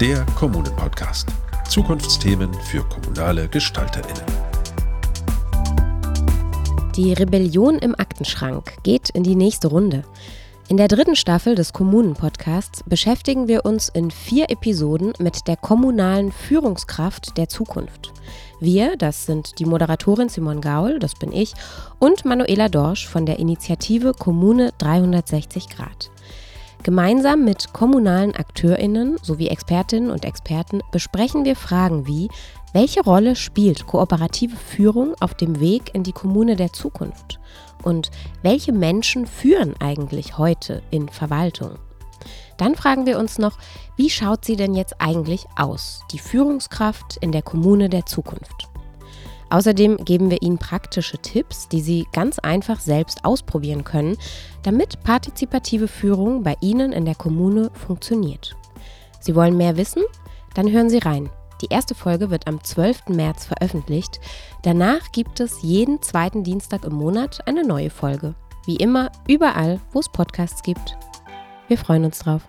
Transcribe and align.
der 0.00 0.26
Kommunen-Podcast. 0.34 1.26
Zukunftsthemen 1.70 2.52
für 2.52 2.82
kommunale 2.84 3.48
GestalterInnen. 3.48 4.26
Die 6.94 7.14
Rebellion 7.14 7.78
im 7.78 7.94
Aktenschrank 7.98 8.74
geht 8.82 9.08
in 9.08 9.22
die 9.22 9.36
nächste 9.36 9.68
Runde. 9.68 10.04
In 10.68 10.76
der 10.76 10.88
dritten 10.88 11.16
Staffel 11.16 11.54
des 11.54 11.72
Kommunen-Podcasts 11.72 12.82
beschäftigen 12.84 13.48
wir 13.48 13.64
uns 13.64 13.88
in 13.88 14.10
vier 14.10 14.50
Episoden 14.50 15.14
mit 15.18 15.48
der 15.48 15.56
kommunalen 15.56 16.30
Führungskraft 16.30 17.38
der 17.38 17.48
Zukunft. 17.48 18.12
Wir, 18.60 18.98
das 18.98 19.24
sind 19.24 19.58
die 19.58 19.64
Moderatorin 19.64 20.28
Simon 20.28 20.60
Gaul, 20.60 20.98
das 20.98 21.14
bin 21.14 21.32
ich, 21.32 21.54
und 21.98 22.26
Manuela 22.26 22.68
Dorsch 22.68 23.08
von 23.08 23.24
der 23.24 23.38
Initiative 23.38 24.12
Kommune 24.12 24.72
360 24.76 25.70
Grad. 25.70 26.10
Gemeinsam 26.82 27.44
mit 27.44 27.72
kommunalen 27.72 28.34
AkteurInnen 28.34 29.16
sowie 29.22 29.48
Expertinnen 29.48 30.10
und 30.10 30.24
Experten 30.24 30.82
besprechen 30.92 31.44
wir 31.44 31.56
Fragen 31.56 32.06
wie, 32.06 32.28
welche 32.72 33.02
Rolle 33.02 33.36
spielt 33.36 33.86
kooperative 33.86 34.56
Führung 34.56 35.14
auf 35.20 35.34
dem 35.34 35.60
Weg 35.60 35.94
in 35.94 36.02
die 36.02 36.12
Kommune 36.12 36.56
der 36.56 36.72
Zukunft? 36.72 37.40
Und 37.82 38.10
welche 38.42 38.72
Menschen 38.72 39.26
führen 39.26 39.74
eigentlich 39.80 40.38
heute 40.38 40.82
in 40.90 41.08
Verwaltung? 41.08 41.78
Dann 42.56 42.74
fragen 42.74 43.06
wir 43.06 43.18
uns 43.18 43.38
noch, 43.38 43.58
wie 43.96 44.10
schaut 44.10 44.44
sie 44.44 44.56
denn 44.56 44.74
jetzt 44.74 45.00
eigentlich 45.00 45.46
aus, 45.56 46.00
die 46.12 46.18
Führungskraft 46.18 47.16
in 47.20 47.32
der 47.32 47.42
Kommune 47.42 47.88
der 47.88 48.06
Zukunft? 48.06 48.68
Außerdem 49.50 49.98
geben 49.98 50.30
wir 50.30 50.42
Ihnen 50.42 50.58
praktische 50.58 51.18
Tipps, 51.18 51.68
die 51.68 51.80
Sie 51.80 52.06
ganz 52.12 52.38
einfach 52.38 52.80
selbst 52.80 53.24
ausprobieren 53.24 53.84
können, 53.84 54.16
damit 54.62 55.02
partizipative 55.04 55.88
Führung 55.88 56.42
bei 56.42 56.56
Ihnen 56.60 56.92
in 56.92 57.04
der 57.04 57.14
Kommune 57.14 57.70
funktioniert. 57.74 58.56
Sie 59.20 59.34
wollen 59.34 59.56
mehr 59.56 59.76
wissen? 59.76 60.02
Dann 60.54 60.70
hören 60.70 60.90
Sie 60.90 60.98
rein. 60.98 61.30
Die 61.62 61.68
erste 61.70 61.94
Folge 61.94 62.30
wird 62.30 62.46
am 62.46 62.62
12. 62.62 63.08
März 63.08 63.46
veröffentlicht. 63.46 64.20
Danach 64.62 65.12
gibt 65.12 65.40
es 65.40 65.62
jeden 65.62 66.02
zweiten 66.02 66.44
Dienstag 66.44 66.84
im 66.84 66.94
Monat 66.94 67.46
eine 67.46 67.66
neue 67.66 67.90
Folge. 67.90 68.34
Wie 68.66 68.76
immer, 68.76 69.10
überall, 69.28 69.80
wo 69.92 70.00
es 70.00 70.08
Podcasts 70.08 70.62
gibt. 70.62 70.96
Wir 71.68 71.78
freuen 71.78 72.04
uns 72.04 72.18
drauf. 72.18 72.42